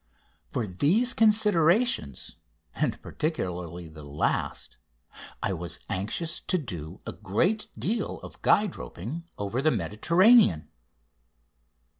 [0.47, 2.35] For these considerations
[2.73, 4.77] and particularly the last
[5.43, 10.69] I was anxious to do a great deal of guide roping over the Mediterranean.